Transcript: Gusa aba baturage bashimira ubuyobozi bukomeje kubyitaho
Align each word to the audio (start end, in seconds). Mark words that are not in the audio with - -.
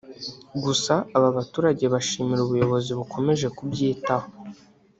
Gusa 0.63 0.93
aba 1.17 1.29
baturage 1.37 1.85
bashimira 1.93 2.41
ubuyobozi 2.43 2.91
bukomeje 2.99 3.47
kubyitaho 3.57 4.27